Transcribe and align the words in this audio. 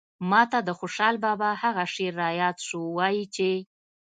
ماته 0.29 0.59
د 0.63 0.69
خوشال 0.79 1.15
بابا 1.25 1.49
هغه 1.63 1.83
شعر 1.93 2.13
راياد 2.23 2.57
شو 2.67 2.79
وايي 2.97 3.25
چې 3.35 3.49